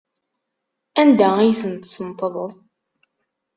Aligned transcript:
Anda 1.01 1.27
ay 1.37 1.53
ten-tesneṭḍeḍ? 1.61 2.51